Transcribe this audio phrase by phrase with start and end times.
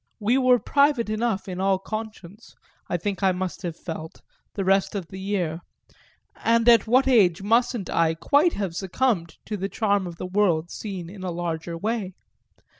[0.19, 2.55] We were private enough in all conscience,
[2.89, 4.23] I think I must have felt,
[4.55, 5.59] the rest of the year;
[6.43, 10.71] and at what age mustn't I quite have succumbed to the charm of the world
[10.71, 12.15] seen in a larger way?